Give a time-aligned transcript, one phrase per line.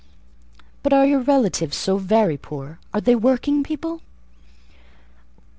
[0.81, 2.79] "But are your relatives so very poor?
[2.91, 4.01] Are they working people?"